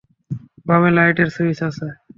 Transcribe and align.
বামে 0.67 0.89
লাইটের 0.97 1.29
সুইচ 1.35 1.59
আছে। 1.67 1.87